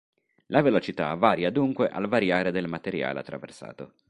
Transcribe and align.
La 0.47 0.63
velocità 0.63 1.13
varia 1.13 1.51
dunque 1.51 1.87
al 1.87 2.07
variare 2.07 2.49
del 2.51 2.67
materiale 2.67 3.19
attraversato. 3.19 3.93